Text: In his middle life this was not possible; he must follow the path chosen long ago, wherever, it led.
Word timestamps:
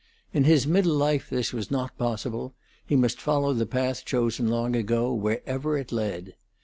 In 0.33 0.45
his 0.45 0.65
middle 0.65 0.95
life 0.95 1.29
this 1.29 1.53
was 1.53 1.69
not 1.69 1.95
possible; 1.95 2.55
he 2.87 2.95
must 2.95 3.21
follow 3.21 3.53
the 3.53 3.67
path 3.67 4.03
chosen 4.03 4.47
long 4.47 4.75
ago, 4.75 5.13
wherever, 5.13 5.77
it 5.77 5.91
led. 5.91 6.33